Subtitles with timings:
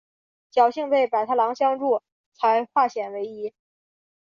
[0.51, 2.01] 侥幸被百太郎相助
[2.33, 3.53] 才化险为夷。